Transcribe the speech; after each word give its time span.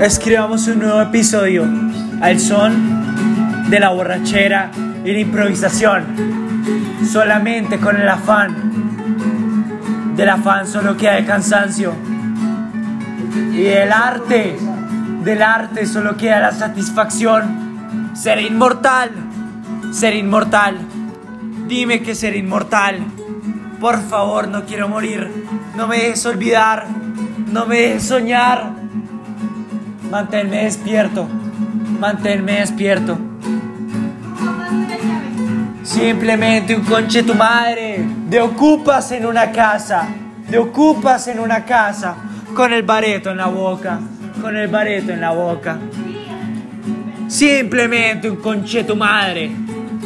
escribamos 0.00 0.66
un 0.66 0.80
nuevo 0.80 1.00
episodio 1.00 1.64
al 2.20 2.40
son 2.40 3.70
de 3.70 3.78
la 3.78 3.90
borrachera 3.90 4.70
y 5.04 5.12
la 5.12 5.18
improvisación. 5.18 6.04
Solamente 7.10 7.78
con 7.78 7.96
el 7.96 8.08
afán. 8.08 10.16
Del 10.16 10.28
afán 10.28 10.66
solo 10.66 10.96
queda 10.96 11.18
el 11.18 11.26
cansancio. 11.26 11.94
Y 13.52 13.64
el 13.64 13.92
arte, 13.92 14.56
del 15.22 15.42
arte 15.42 15.86
solo 15.86 16.16
queda 16.16 16.40
la 16.40 16.52
satisfacción. 16.52 18.10
Ser 18.14 18.40
inmortal, 18.40 19.10
ser 19.92 20.16
inmortal. 20.16 20.76
Dime 21.68 22.02
que 22.02 22.14
ser 22.14 22.36
inmortal. 22.36 22.98
Por 23.80 24.00
favor, 24.02 24.48
no 24.48 24.64
quiero 24.64 24.88
morir. 24.88 25.30
No 25.76 25.86
me 25.86 25.96
dejes 25.96 26.26
olvidar. 26.26 26.86
No 27.50 27.66
me 27.66 27.78
dejes 27.78 28.04
soñar. 28.04 28.81
Manténme 30.12 30.64
despierto. 30.64 31.26
Manténme 31.98 32.60
despierto. 32.60 33.18
Simplemente 35.82 36.76
un 36.76 36.82
conche 36.82 37.22
tu 37.22 37.34
madre. 37.34 38.04
De 38.28 38.38
ocupas 38.38 39.10
en 39.12 39.24
una 39.24 39.50
casa. 39.50 40.06
De 40.50 40.58
ocupas 40.58 41.28
en 41.28 41.38
una 41.38 41.64
casa. 41.64 42.14
Con 42.54 42.74
el 42.74 42.82
bareto 42.82 43.30
en 43.30 43.38
la 43.38 43.46
boca. 43.46 44.00
Con 44.42 44.54
el 44.54 44.68
bareto 44.68 45.12
en 45.12 45.22
la 45.22 45.30
boca. 45.30 45.78
Simplemente 47.26 48.28
un 48.28 48.36
conche 48.36 48.84
tu 48.84 48.94
madre. 48.94 49.50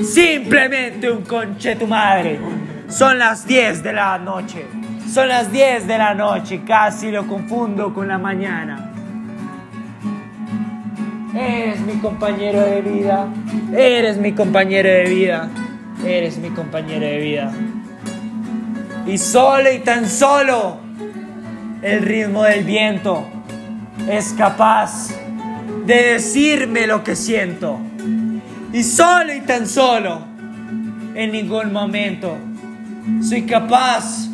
Simplemente 0.05 1.11
un 1.11 1.23
conche 1.23 1.75
tu 1.75 1.89
madre. 1.89 2.39
Son 2.87 3.19
las 3.19 3.45
10 3.45 3.83
de 3.83 3.93
la 3.93 4.17
noche. 4.19 4.69
Son 5.13 5.27
las 5.27 5.51
10 5.51 5.89
de 5.89 5.99
la 5.99 6.15
noche. 6.15 6.63
Casi 6.65 7.11
lo 7.11 7.27
confundo 7.27 7.93
con 7.93 8.07
la 8.07 8.19
mañana. 8.19 8.86
Eres 11.39 11.81
mi 11.81 11.99
compañero 12.01 12.63
de 12.63 12.81
vida. 12.81 13.29
Eres 13.77 14.17
mi 14.17 14.33
compañero 14.33 14.89
de 14.89 15.05
vida. 15.05 15.51
Eres 16.03 16.39
mi 16.39 16.49
compañero 16.49 17.05
de 17.05 17.19
vida. 17.19 17.53
Y 19.07 19.19
solo 19.19 19.71
y 19.71 19.81
tan 19.81 20.09
solo 20.09 20.79
el 21.83 22.03
ritmo 22.03 22.45
del 22.45 22.65
viento 22.65 23.27
es 24.09 24.33
capaz 24.33 25.11
de 25.85 26.13
decirme 26.13 26.87
lo 26.87 27.05
que 27.05 27.15
siento. 27.15 27.81
Y 28.73 28.83
solo 28.83 29.35
y 29.35 29.41
tan 29.41 29.67
solo 29.67 30.21
en 31.15 31.33
ningún 31.33 31.71
momento 31.71 32.39
soy 33.23 33.43
capaz 33.43 34.27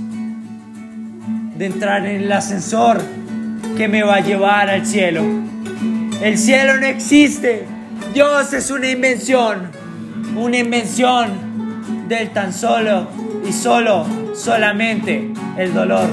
de 1.57 1.67
entrar 1.67 2.07
en 2.07 2.23
el 2.23 2.33
ascensor 2.33 3.03
que 3.77 3.89
me 3.89 4.05
va 4.05 4.17
a 4.17 4.21
llevar 4.21 4.71
al 4.71 4.87
cielo. 4.87 5.52
El 6.23 6.39
cielo 6.39 6.79
no 6.79 6.87
existe. 6.87 7.67
Dios 8.15 8.53
es 8.53 8.71
una 8.71 8.89
invención. 8.89 9.73
Una 10.37 10.59
invención 10.59 12.07
del 12.09 12.31
tan 12.31 12.53
solo 12.53 13.09
y 13.45 13.53
solo, 13.53 14.07
solamente 14.33 15.33
el 15.59 15.75
dolor. 15.75 16.09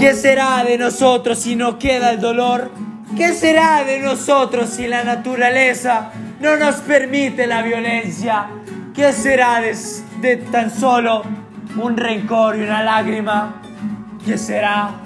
¿Qué 0.00 0.12
será 0.14 0.64
de 0.64 0.76
nosotros 0.76 1.38
si 1.38 1.54
no 1.54 1.78
queda 1.78 2.10
el 2.10 2.20
dolor? 2.20 2.72
¿Qué 3.16 3.32
será 3.32 3.84
de 3.84 4.00
nosotros 4.00 4.70
si 4.70 4.88
la 4.88 5.04
naturaleza 5.04 6.10
no 6.40 6.56
nos 6.56 6.76
permite 6.76 7.46
la 7.46 7.62
violencia? 7.62 8.48
¿Qué 8.92 9.12
será 9.12 9.60
de, 9.60 9.76
de 10.20 10.36
tan 10.38 10.72
solo 10.72 11.22
un 11.80 11.96
rencor 11.96 12.56
y 12.56 12.62
una 12.62 12.82
lágrima? 12.82 13.62
¿Qué 14.24 14.36
será? 14.36 15.05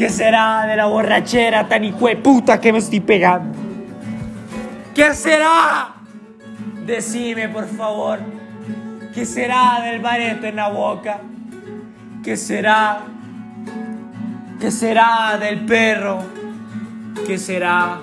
¿Qué 0.00 0.08
será 0.08 0.64
de 0.66 0.76
la 0.76 0.86
borrachera 0.86 1.68
tan 1.68 1.82
puta 2.22 2.58
que 2.58 2.72
me 2.72 2.78
estoy 2.78 3.00
pegando? 3.00 3.54
¿Qué 4.94 5.12
será? 5.12 5.92
Decime, 6.86 7.50
por 7.50 7.68
favor, 7.68 8.18
¿qué 9.12 9.26
será 9.26 9.82
del 9.84 10.00
bareto 10.00 10.46
en 10.46 10.56
la 10.56 10.68
boca? 10.70 11.18
¿Qué 12.24 12.38
será? 12.38 13.00
¿Qué 14.58 14.70
será 14.70 15.36
del 15.38 15.66
perro? 15.66 16.20
¿Qué 17.26 17.36
será? 17.36 18.00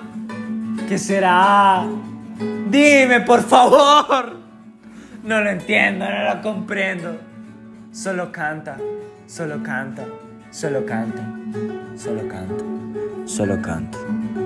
¿Qué 0.88 0.98
será? 0.98 1.84
Dime, 2.70 3.22
por 3.22 3.42
favor. 3.42 4.36
No 5.24 5.40
lo 5.40 5.50
entiendo, 5.50 6.08
no 6.08 6.32
lo 6.32 6.42
comprendo. 6.42 7.18
Solo 7.90 8.30
canta, 8.30 8.76
solo 9.26 9.60
canta, 9.64 10.04
solo 10.52 10.86
canta, 10.86 11.37
solo 11.94 12.26
canta, 12.26 12.64
solo 13.24 13.60
canta, 13.60 13.98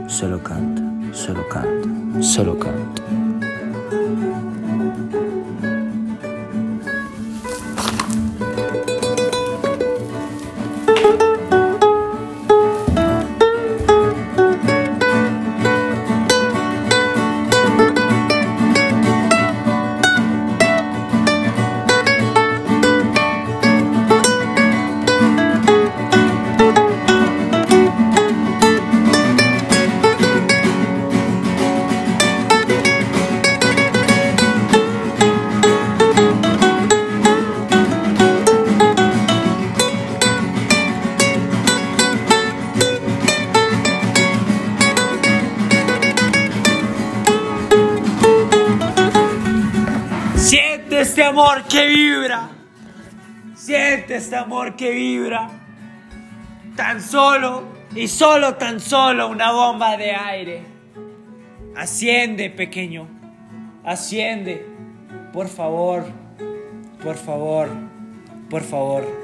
solo 0.06 0.40
canta, 0.40 0.82
solo 1.12 1.46
canta, 1.46 2.20
solo 2.20 2.56
canta. 2.56 3.02
Amor 51.32 51.62
que 51.64 51.86
vibra. 51.86 52.50
Siente 53.54 54.16
este 54.16 54.36
amor 54.36 54.76
que 54.76 54.90
vibra. 54.90 55.48
Tan 56.76 57.00
solo 57.00 57.64
y 57.94 58.06
solo 58.06 58.56
tan 58.56 58.80
solo 58.80 59.28
una 59.28 59.50
bomba 59.50 59.96
de 59.96 60.10
aire. 60.14 60.62
Asciende, 61.74 62.50
pequeño. 62.50 63.08
Asciende. 63.82 64.66
Por 65.32 65.48
favor. 65.48 66.04
Por 67.02 67.16
favor. 67.16 67.68
Por 68.50 68.62
favor. 68.62 69.21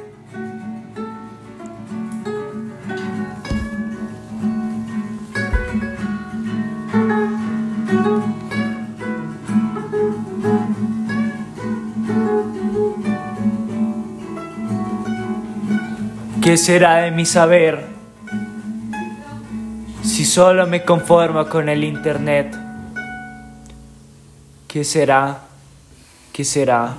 ¿Qué 16.48 16.56
será 16.56 17.03
de 17.03 17.10
mi 17.10 17.26
saber 17.26 17.78
si 20.03 20.25
solo 20.25 20.66
me 20.66 20.82
conformo 20.82 21.47
con 21.47 21.69
el 21.69 21.84
Internet? 21.84 22.56
¿Qué 24.66 24.82
será? 24.82 25.41
¿Qué 26.32 26.44
será? 26.47 26.94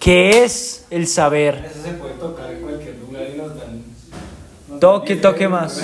¿Qué 0.00 0.44
es 0.44 0.86
el 0.88 1.06
saber? 1.06 1.66
Eso 1.70 1.82
se 1.82 1.92
puede 1.92 2.14
tocar 2.14 2.50
en 2.50 2.62
cualquier 2.62 2.96
lugar 2.96 3.24
y 3.34 3.36
nos 3.36 3.54
dan. 3.58 4.80
Toque, 4.80 5.16
toque 5.16 5.48
más. 5.48 5.82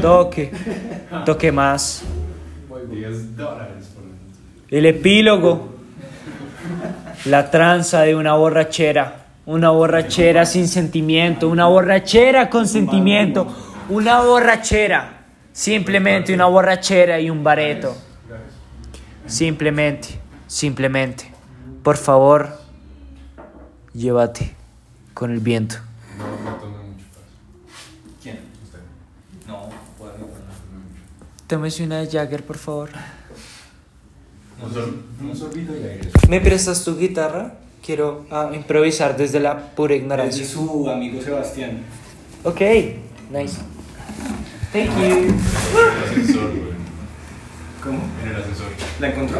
Toque, 0.00 0.52
toque 1.24 1.50
más. 1.50 2.04
10 2.88 3.36
dólares 3.36 3.84
por 3.92 4.04
El 4.70 4.86
epílogo. 4.86 5.70
La 7.24 7.50
tranza 7.50 8.02
de 8.02 8.14
una 8.14 8.34
borrachera. 8.34 9.25
Una 9.46 9.70
borrachera 9.70 10.44
sin 10.44 10.66
sentimiento. 10.66 11.48
Una 11.48 11.66
borrachera 11.66 12.50
con 12.50 12.66
sentimiento. 12.66 13.46
Una 13.88 14.20
borrachera. 14.22 15.24
Simplemente 15.52 16.34
una 16.34 16.46
borrachera 16.46 17.20
y 17.20 17.30
un 17.30 17.44
bareto. 17.44 17.96
Simplemente, 19.26 20.08
simplemente. 20.46 21.32
Por 21.82 21.96
favor, 21.96 22.58
llévate 23.94 24.54
con 25.14 25.30
el 25.30 25.38
viento. 25.38 25.76
No, 26.18 26.50
no 26.50 26.56
tome 26.56 26.78
mucho 26.78 27.04
paso. 27.14 27.24
¿Quién? 28.22 28.40
Usted. 28.64 28.80
No, 29.46 29.70
puede 29.96 30.12
Tómese 31.46 31.84
una 31.84 32.00
de 32.00 32.08
Jagger, 32.08 32.44
por 32.44 32.58
favor. 32.58 32.90
¿Me 36.28 36.40
prestas 36.40 36.84
tu 36.84 36.96
guitarra? 36.96 37.54
Quiero 37.86 38.24
ah, 38.32 38.50
improvisar 38.52 39.16
desde 39.16 39.38
la 39.38 39.56
pura 39.56 39.94
Es 39.94 40.00
ignorancia. 40.02 40.44
su 40.44 40.90
amigo 40.90 41.22
Sebastián. 41.22 41.82
Ok, 42.42 42.60
nice. 43.30 43.58
Thank 44.72 44.90
you. 44.98 45.04
En 45.04 45.28
el 45.28 46.04
ascensor, 46.04 46.50
güey. 46.50 46.76
¿Cómo? 47.84 48.00
En 48.24 48.28
el 48.30 48.36
ascensor. 48.42 48.66
¿La 48.98 49.08
encontró? 49.10 49.38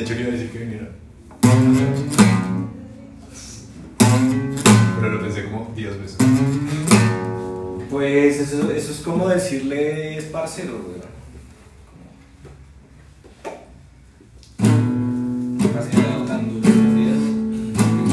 De 0.00 0.06
hecho, 0.06 0.14
a 0.14 0.30
decir 0.30 0.50
que 0.50 0.58
viniera. 0.60 0.88
Pero 4.98 5.12
lo 5.12 5.20
pensé 5.20 5.44
como 5.44 5.70
10 5.76 6.00
veces. 6.00 6.16
Pues 7.90 8.40
eso, 8.40 8.70
eso 8.70 8.92
es 8.92 8.98
como 9.00 9.28
decirle 9.28 10.16
es 10.16 10.24
parcero, 10.24 10.80
güey. 10.86 11.00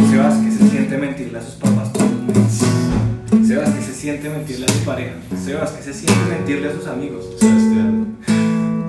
Sebas 0.09 0.37
que 0.39 0.51
se 0.51 0.69
siente 0.69 0.97
mentirle 0.97 1.39
a 1.39 1.41
sus 1.41 1.55
papás 1.55 1.93
todos 1.93 2.11
los 2.11 2.21
meses. 2.35 2.67
Sebas 3.47 3.69
que 3.69 3.81
se 3.81 3.93
siente 3.93 4.29
mentirle 4.29 4.65
a 4.65 4.69
su 4.73 4.83
pareja. 4.83 5.15
Sebas 5.41 5.71
que 5.71 5.83
se 5.83 5.93
siente 5.93 6.19
mentirle 6.29 6.67
a 6.67 6.73
sus 6.73 6.85
amigos. 6.85 7.23
Sebastián. 7.39 8.17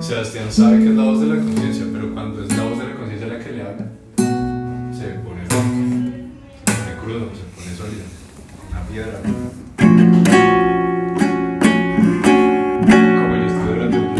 Sebastián 0.09 0.51
sabe 0.51 0.79
que 0.79 0.89
es 0.89 0.95
la 0.95 1.03
voz 1.03 1.21
de 1.21 1.27
la 1.27 1.35
conciencia, 1.35 1.85
pero 1.93 2.11
cuando 2.13 2.43
es 2.43 2.57
la 2.57 2.63
voz 2.63 2.78
habla, 3.69 3.85
se 4.93 5.07
pone, 5.19 5.45
se 5.45 5.55
pone 5.55 6.93
crudo, 7.01 7.29
se 7.35 7.43
pone 7.55 7.75
sólido. 7.77 8.03
Una 8.71 8.81
piedra. 8.87 9.19
Como 13.17 13.35
yo 13.35 13.45
estuve 13.45 13.71
durante 13.73 13.97
un 13.97 14.15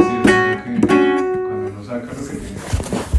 Sí, 0.00 0.04
sí, 0.04 0.18
sí, 0.64 0.80
cuando 1.46 1.66
uno 1.72 1.80
saca 1.84 2.06
lo 2.06 2.12
que 2.12 2.36
tiene. 2.36 2.58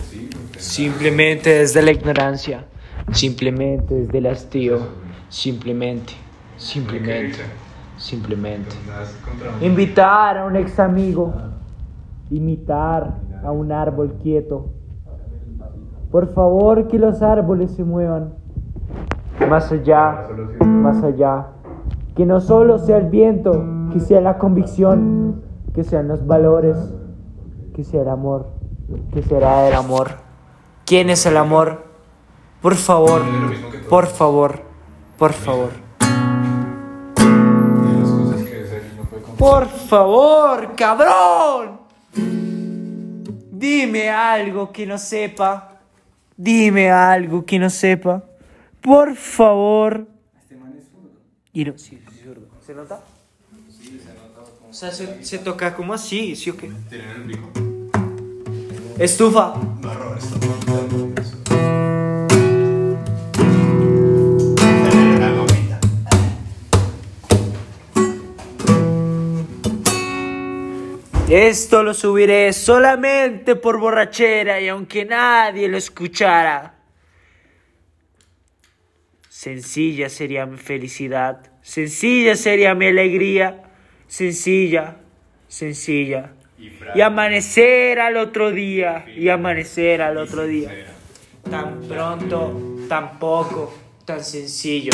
Sí, 0.10 0.30
lo 0.32 0.52
que- 0.52 0.60
Simplemente 0.60 1.50
desde 1.50 1.82
la 1.82 1.92
ignorancia. 1.92 2.66
Simplemente 3.12 3.94
desde 3.94 4.18
el 4.18 4.26
hastío. 4.28 4.80
Simplemente. 5.30 6.14
Simplemente. 6.58 7.40
Simplemente. 7.98 8.76
Invitar 9.62 10.38
a 10.38 10.46
un 10.46 10.56
ex 10.56 10.80
amigo. 10.80 11.34
Imitar 12.32 13.14
a 13.44 13.52
un 13.52 13.72
árbol 13.72 14.16
quieto. 14.22 14.68
Por 16.12 16.34
favor, 16.34 16.88
que 16.88 17.00
los 17.00 17.22
árboles 17.22 17.72
se 17.72 17.84
muevan. 17.84 18.34
Más 19.50 19.72
allá, 19.72 20.28
más 20.62 21.04
allá. 21.04 21.48
Que 22.16 22.26
no 22.26 22.40
solo 22.40 22.78
sea 22.78 22.98
el 22.98 23.10
viento, 23.10 23.52
que 23.92 24.00
sea 24.00 24.22
la 24.22 24.38
convicción, 24.38 25.42
que 25.74 25.84
sean 25.84 26.08
los 26.08 26.26
valores, 26.26 26.78
que 27.74 27.84
sea 27.84 28.04
el 28.04 28.10
amor, 28.10 28.48
que 29.12 29.22
será 29.22 29.68
el 29.68 29.74
amor. 29.74 30.12
¿Quién 30.86 31.10
es 31.10 31.26
el 31.26 31.36
amor? 31.36 31.84
Por 32.62 32.76
favor, 32.76 33.22
por 33.90 34.06
favor, 34.06 34.62
por 35.18 35.34
favor. 35.34 35.70
Por 39.38 39.66
favor, 39.66 40.76
cabrón. 40.76 41.85
Dime 43.66 44.12
algo 44.12 44.72
que 44.72 44.86
no 44.86 45.00
sepa. 45.00 45.80
Dime 46.38 46.92
algo 46.92 47.44
que 47.44 47.58
no 47.58 47.68
sepa. 47.72 48.24
Por 48.80 49.16
favor. 49.16 50.08
Este 50.40 50.56
man 50.56 50.76
es 50.78 50.86
zurdo. 50.92 51.20
Y 51.52 51.66
no, 51.66 51.76
sí, 51.76 52.00
sí, 52.12 52.20
zurdo. 52.24 52.48
¿Se 52.64 52.76
nota? 52.76 53.02
Sí, 53.72 54.00
se 54.00 54.14
nota 54.14 54.52
como. 54.60 54.70
O 54.70 54.74
sea, 54.74 54.92
se, 54.92 55.26
se 55.26 55.40
toca 55.40 55.74
como 55.74 55.96
así, 55.96 56.36
¿sí 56.36 56.52
o 56.52 56.56
qué? 56.56 56.72
Tienen 56.90 57.10
el 57.10 57.24
brico. 57.24 57.50
Estufa. 59.00 59.56
Va 59.84 59.94
a 59.94 61.15
Esto 71.30 71.82
lo 71.82 71.96
subiré 71.96 72.54
solamente 72.54 73.56
por 73.56 73.80
borrachera 73.80 74.62
y 74.62 74.68
aunque 74.68 75.06
nadie 75.06 75.68
lo 75.68 75.76
escuchara. 75.76 76.76
Sencilla 79.28 80.08
sería 80.10 80.46
mi 80.46 80.58
felicidad, 80.58 81.52
sencilla 81.64 82.36
sería 82.36 82.76
mi 82.76 82.88
alegría, 82.88 83.64
sencilla, 84.08 84.98
sencilla. 85.48 86.32
Y 86.94 87.02
amanecer 87.02 88.00
al 88.00 88.18
otro 88.18 88.52
día, 88.52 89.06
y 89.08 89.30
amanecer 89.30 90.04
al 90.04 90.18
otro 90.18 90.46
día. 90.46 90.72
Tan 91.50 91.82
pronto, 91.88 92.86
tan 92.88 93.18
poco, 93.18 93.74
tan 94.06 94.24
sencillo. 94.24 94.92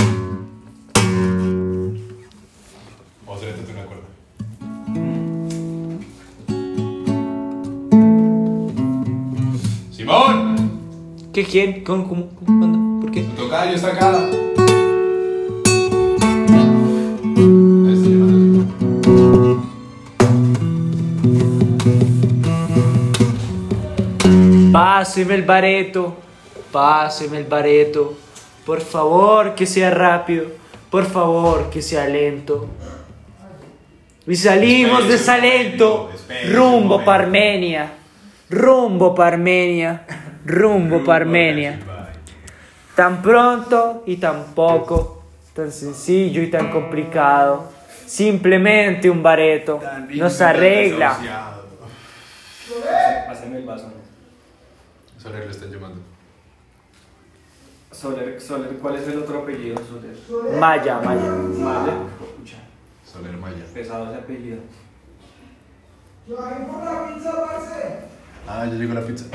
Quién? 11.52 11.84
¿Cómo? 11.84 12.08
¿Cómo? 12.08 12.30
¿Cómo? 12.30 12.60
¿Cuándo? 12.60 13.02
¿Por 13.02 13.12
qué? 13.12 13.24
Tu 13.24 13.32
tocayo 13.44 13.76
está 13.76 13.90
acá. 13.90 14.30
Páseme 24.72 25.36
el 25.36 25.44
bareto, 25.44 26.16
páseme 26.72 27.40
el 27.40 27.44
bareto. 27.44 28.14
Por 28.66 28.80
favor, 28.80 29.54
que 29.54 29.66
sea 29.66 29.92
rápido. 29.92 30.46
Por 30.90 31.06
favor, 31.06 31.70
que 31.70 31.82
sea 31.82 32.08
lento. 32.08 32.68
Y 34.26 34.36
salimos 34.36 35.08
de 35.08 35.18
Salento, 35.18 36.10
rumbo 36.54 37.04
para 37.04 37.24
Armenia. 37.26 37.92
Rumbo 38.50 39.14
para 39.14 39.36
Armenia. 39.36 40.06
Rumbo 40.46 41.04
para 41.04 41.26
Armenia. 41.26 41.80
Tan 42.96 43.22
pronto 43.22 44.04
y 44.06 44.18
tan 44.18 44.54
poco. 44.56 45.24
Tan 45.54 45.72
sencillo 45.72 46.42
y 46.42 46.50
tan 46.50 46.72
complicado. 46.72 47.70
Simplemente 48.06 49.10
un 49.10 49.24
bareto 49.24 49.82
nos 50.10 50.42
arregla. 50.42 51.18
Pásame 53.28 53.58
el 53.58 53.66
vaso. 53.66 53.92
Soler 55.18 55.46
le 55.46 55.52
están 55.52 55.72
llamando. 55.72 56.02
Soler, 57.92 58.42
Soler, 58.42 58.74
¿cuál 58.82 58.96
es 58.96 59.08
el 59.08 59.20
otro 59.20 59.40
apellido, 59.44 59.78
Soler? 59.86 60.60
Maya, 60.60 61.00
Maya. 61.00 61.22
Maya. 61.22 61.94
Soler 63.06 63.38
Maya. 63.38 63.64
pesado 63.74 64.10
ese 64.10 64.20
apellido. 64.20 64.62
Ah, 68.48 68.66
ya 68.66 68.74
llegó 68.74 68.94
la 68.94 69.02
pizza. 69.02 69.26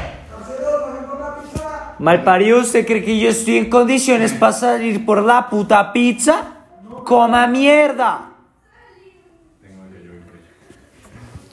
Malparido, 1.98 2.60
¿usted 2.60 2.86
cree 2.86 3.02
que 3.02 3.18
yo 3.18 3.30
estoy 3.30 3.56
en 3.56 3.70
condiciones 3.70 4.32
para 4.34 4.52
salir 4.52 5.04
por 5.04 5.22
la 5.22 5.48
puta 5.48 5.92
pizza? 5.92 6.52
¡Coma 7.04 7.46
mierda! 7.46 8.32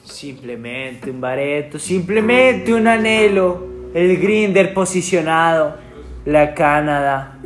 Simplemente 0.04 1.10
un 1.10 1.20
bareto, 1.20 1.78
simplemente 1.78 2.72
un 2.74 2.86
anhelo. 2.88 3.74
El 3.94 4.16
grinder 4.18 4.74
posicionado. 4.74 5.76
La 6.24 6.54
Canadá. 6.54 7.38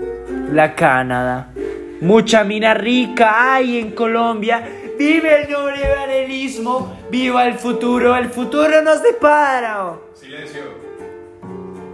La 0.52 0.74
Canadá. 0.74 1.52
Mucha 2.00 2.44
mina 2.44 2.74
rica 2.74 3.54
hay 3.54 3.78
en 3.78 3.90
Colombia. 3.92 4.62
Vive 4.98 5.42
el 5.42 5.48
neoliberalismo. 5.48 6.96
Viva 7.10 7.46
el 7.46 7.54
futuro. 7.54 8.16
El 8.16 8.28
futuro 8.30 8.82
nos 8.82 9.00
depara. 9.02 9.94
Silencio. 10.14 10.62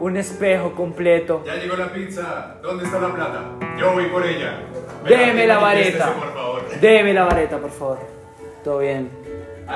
Un 0.00 0.16
espejo 0.16 0.74
completo. 0.74 1.42
Ya 1.46 1.56
llegó 1.56 1.76
la 1.76 1.92
pizza. 1.92 2.56
¿Dónde 2.62 2.84
está 2.84 2.98
la 2.98 3.14
plata? 3.14 3.42
Yo 3.78 3.92
voy 3.92 4.06
por 4.06 4.24
ella. 4.24 4.58
Deme 5.06 5.46
la 5.46 5.58
vareta. 5.58 6.14
por 6.14 6.34
favor. 6.34 6.62
Deme 6.80 7.12
la 7.12 7.24
vareta, 7.24 7.58
por 7.58 7.70
favor. 7.70 7.98
Todo 8.64 8.78
bien. 8.78 9.10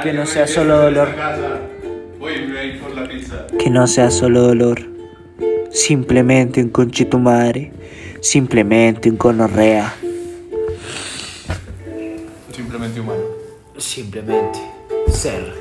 Que 0.03 0.13
no 0.13 0.25
sea 0.25 0.47
solo 0.47 0.79
dolor. 0.79 1.09
Voy 2.19 2.79
por 2.83 2.95
la 2.95 3.07
pizza. 3.07 3.47
Que 3.59 3.69
no 3.69 3.87
sea 3.87 4.11
solo 4.11 4.41
dolor. 4.41 4.81
Simplemente 5.71 6.63
un 6.63 6.71
conchito 6.71 7.19
madre. 7.19 7.73
Simplemente 8.21 9.11
un 9.11 9.17
conorrea. 9.17 9.95
Simplemente 12.59 13.01
humano. 13.01 13.23
simplemente 13.77 14.59
ser. 15.07 15.55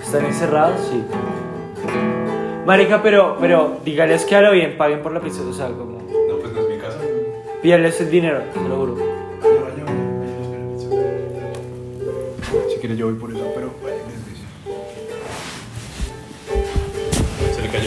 ¿Están 0.00 0.24
encerrados? 0.24 0.80
Sí. 0.88 1.04
Marica, 2.64 3.02
pero, 3.02 3.36
pero 3.38 3.76
dígales 3.84 4.24
que 4.24 4.36
a 4.36 4.40
lo 4.40 4.52
bien 4.52 4.78
paguen 4.78 5.02
por 5.02 5.12
la 5.12 5.20
pizza, 5.20 5.42
o 5.42 5.52
sea, 5.52 5.68
como... 5.68 5.98
No, 5.98 6.36
pues 6.40 6.50
no 6.50 6.60
es 6.62 6.68
mi 6.70 6.78
casa. 6.78 6.98
Pídales 7.60 8.00
el 8.00 8.10
dinero, 8.10 8.42
te 8.54 8.68
lo 8.70 8.76
juro. 8.76 8.96
Si 12.70 12.78
quieres 12.78 12.96
yo 12.96 13.04
voy 13.06 13.16
por 13.16 13.30
eso, 13.30 13.46
pero 13.54 13.83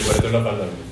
Cayó 0.08 0.42
para 0.42 0.56
en 0.56 0.58
la. 0.58 0.87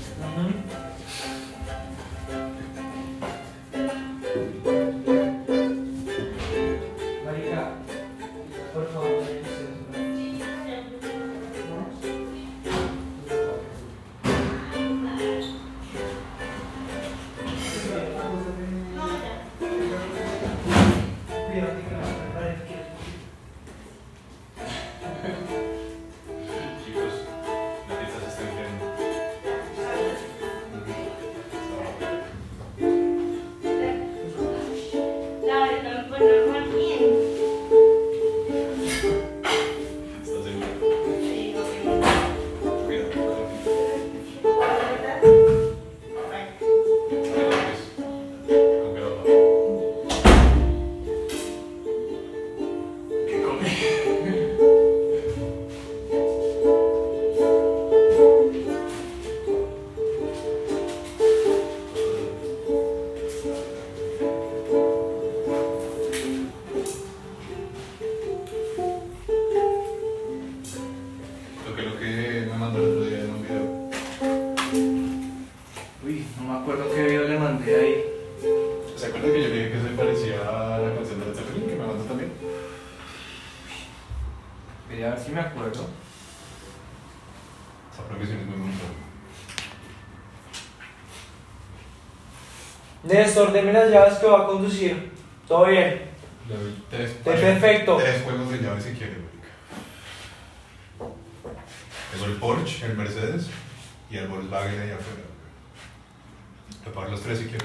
Néstor, 93.07 93.53
deme 93.53 93.73
las 93.73 93.91
llaves 93.91 94.15
que 94.15 94.27
va 94.27 94.43
a 94.43 94.47
conducir. 94.47 95.13
Todo 95.47 95.67
bien. 95.67 96.03
Le 96.49 96.57
doy 96.57 96.75
tres, 96.91 97.11
perfecto. 97.25 97.97
tres 97.97 98.23
juegos 98.23 98.51
de 98.51 98.59
llaves 98.59 98.85
si 98.85 98.91
quiere, 98.91 99.13
marica. 99.13 99.49
Tengo 102.13 102.27
el 102.27 102.33
Porsche, 102.35 102.87
el 102.87 102.97
Mercedes 102.97 103.49
y 104.11 104.17
el 104.17 104.29
Volkswagen 104.29 104.81
ahí 104.81 104.91
afuera. 104.91 105.23
Le 106.85 106.91
pago 106.93 107.11
los 107.11 107.21
tres 107.23 107.39
si 107.39 107.45
quiere. 107.47 107.65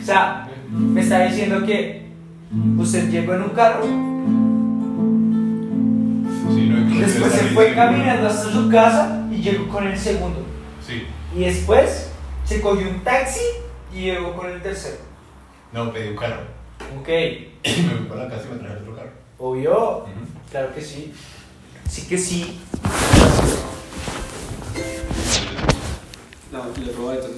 O 0.00 0.04
sea, 0.04 0.48
me 0.68 1.00
está 1.00 1.24
diciendo 1.26 1.64
que 1.64 2.08
usted 2.78 3.10
llegó 3.10 3.34
en 3.34 3.42
un 3.42 3.50
carro, 3.50 3.84
Sí, 6.52 6.66
no 6.66 6.78
hay 6.78 7.00
después 7.00 7.32
se 7.32 7.44
fue 7.48 7.74
caminando 7.74 8.26
hasta 8.26 8.50
su 8.50 8.68
casa 8.68 9.28
y 9.30 9.36
llegó 9.36 9.68
con 9.68 9.86
el 9.86 9.96
segundo. 9.96 10.44
Sí. 10.84 11.06
Y 11.36 11.44
después 11.44 12.10
se 12.44 12.60
cogió 12.60 12.88
un 12.88 13.00
taxi 13.04 13.40
y 13.92 14.02
llegó 14.02 14.34
con 14.34 14.50
el 14.50 14.60
tercero. 14.62 14.96
No, 15.72 15.92
pedí 15.92 16.08
un 16.08 16.16
carro. 16.16 16.42
Ok, 17.00 17.08
Y 17.08 17.82
me 17.82 17.94
fui 17.96 18.06
para 18.08 18.24
la 18.24 18.30
casa 18.30 18.44
y 18.50 18.54
me 18.54 18.58
traje 18.60 18.76
otro 18.82 18.96
carro. 18.96 19.10
obvio. 19.38 19.98
Ujú. 19.98 20.10
Claro 20.50 20.74
que 20.74 20.80
sí. 20.80 21.12
Sí 21.88 22.06
que 22.08 22.18
sí. 22.18 22.58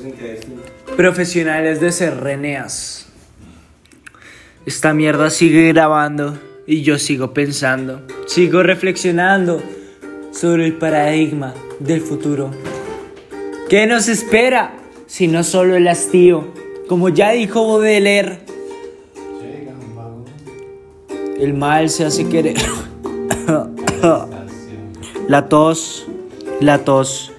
Sentía 0.03 0.33
distinto. 0.33 0.63
Profesionales 0.97 1.81
de 1.81 1.93
ser 1.93 2.17
Reneas. 2.21 3.07
Esta 4.67 4.95
mierda 4.95 5.31
sigue 5.31 5.69
grabando 5.73 6.39
y 6.67 6.83
yo 6.83 6.99
sigo 6.99 7.35
pensando, 7.35 8.03
sigo 8.27 8.63
reflexionando 8.63 9.63
sobre 10.33 10.67
el 10.67 10.75
paradigma 10.75 11.55
del 11.81 12.01
futuro. 12.01 12.51
¿Qué 13.69 13.87
nos 13.87 14.09
espera 14.09 14.73
si 15.13 15.29
no 15.29 15.45
solo 15.45 15.77
el 15.77 15.87
hastío? 15.89 16.55
Como 16.89 17.11
ya 17.11 17.33
dijo 17.33 17.69
Baudelaire, 17.69 18.39
el 21.39 21.53
mal 21.53 21.91
se 21.91 22.07
hace 22.07 22.27
querer. 22.31 22.57
La 25.29 25.49
tos, 25.49 26.07
la 26.61 26.79
tos. 26.79 27.31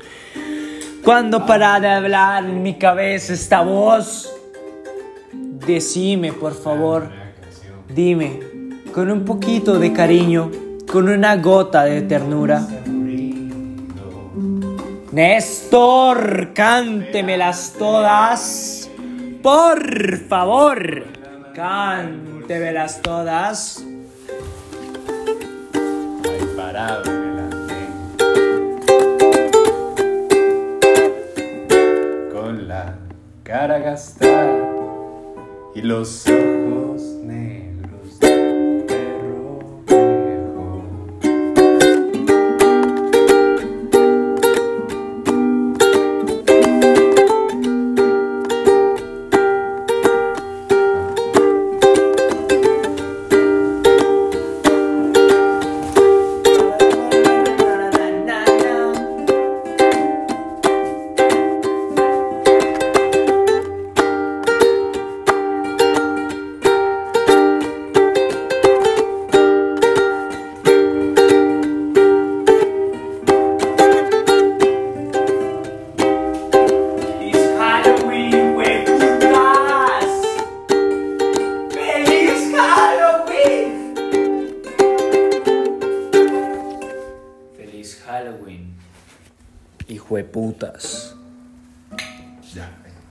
Cuando 1.03 1.45
para 1.45 1.79
de 1.81 1.89
hablar 1.89 2.45
en 2.45 2.63
mi 2.63 2.75
cabeza 2.77 3.33
esta 3.33 3.61
voz, 3.61 4.31
decime 5.33 6.31
por 6.31 6.53
favor. 6.53 7.09
Dime, 7.93 8.39
con 8.93 9.11
un 9.11 9.25
poquito 9.25 9.79
de 9.79 9.91
cariño, 9.91 10.49
con 10.89 11.09
una 11.09 11.35
gota 11.35 11.83
de 11.83 12.03
ternura. 12.03 12.65
Néstor, 15.13 16.53
cántemelas 16.55 17.75
todas. 17.77 18.89
Por 19.43 20.17
favor, 20.27 21.03
cántemelas 21.53 22.99
todas. 23.03 23.85
Parado. 26.57 27.03
Con 32.33 32.67
la 32.67 32.95
cara 33.43 33.77
gastada 33.77 34.57
y 35.75 35.81
los 35.83 36.25
ojos 36.27 36.62